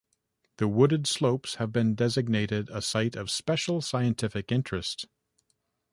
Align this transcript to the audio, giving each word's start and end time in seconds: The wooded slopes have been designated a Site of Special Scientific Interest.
The 0.57 0.67
wooded 0.67 1.05
slopes 1.05 1.57
have 1.61 1.71
been 1.71 1.93
designated 1.93 2.71
a 2.73 2.81
Site 2.81 3.15
of 3.15 3.29
Special 3.29 3.81
Scientific 3.83 4.51
Interest. 4.51 5.05